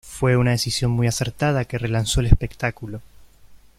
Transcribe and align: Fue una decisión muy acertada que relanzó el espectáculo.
Fue 0.03 0.35
una 0.35 0.49
decisión 0.49 0.89
muy 0.89 1.05
acertada 1.05 1.65
que 1.65 1.77
relanzó 1.77 2.21
el 2.21 2.25
espectáculo. 2.25 3.01